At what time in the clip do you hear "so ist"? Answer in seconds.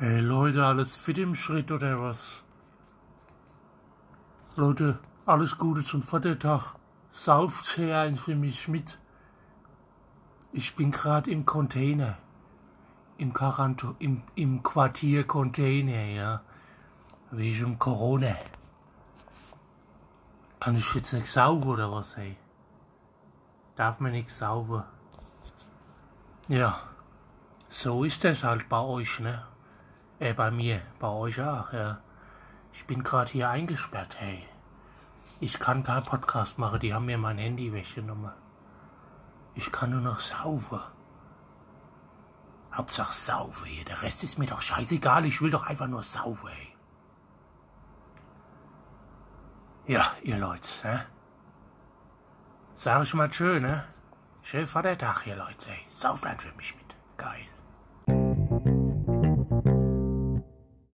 27.68-28.22